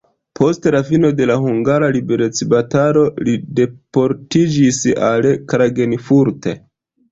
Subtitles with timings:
[0.37, 6.53] Post fino de la hungara liberecbatalo li deportiĝis al Klagenfurt.